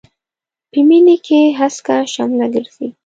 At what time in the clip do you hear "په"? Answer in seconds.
0.71-0.79